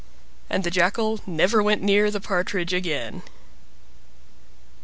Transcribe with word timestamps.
And 0.49 0.63
the 0.63 0.71
Jackal 0.71 1.19
never 1.27 1.61
went 1.61 1.83
near 1.83 2.09
the 2.09 2.19
Partridge 2.19 2.73
again. 2.73 3.21